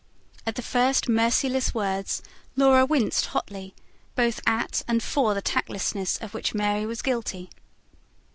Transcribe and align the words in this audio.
At 0.47 0.55
the 0.55 0.63
first 0.63 1.07
merciless 1.07 1.75
words 1.75 2.23
Laura 2.55 2.87
winced 2.87 3.27
hotly, 3.27 3.75
both 4.15 4.39
at 4.47 4.81
and 4.87 5.03
for 5.03 5.35
the 5.35 5.43
tactlessness 5.43 6.17
of 6.17 6.33
which 6.33 6.55
Mary 6.55 6.87
was 6.87 7.03
guilty. 7.03 7.51